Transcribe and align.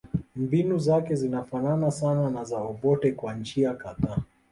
Mbinu 0.35 0.77
zake 0.79 1.15
zinafanana 1.15 1.91
sana 1.91 2.29
na 2.29 2.43
za 2.43 2.57
Obote 2.57 3.11
kwa 3.11 3.33
njia 3.33 3.73
kadhaa 3.73 4.17